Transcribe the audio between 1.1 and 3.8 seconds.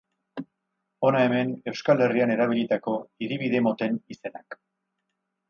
hemen Euskal Herrian erabilitako hiribide